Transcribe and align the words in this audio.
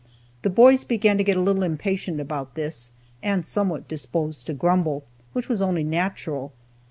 The 0.41 0.49
boys 0.49 0.83
began 0.83 1.19
to 1.19 1.23
get 1.23 1.37
a 1.37 1.41
little 1.41 1.61
impatient 1.61 2.19
about 2.19 2.55
this, 2.55 2.91
and 3.21 3.45
somewhat 3.45 3.87
disposed 3.87 4.47
to 4.47 4.53
grumble, 4.55 5.03
which 5.33 5.47
was 5.47 5.61
only 5.61 5.83
natural. 5.83 6.53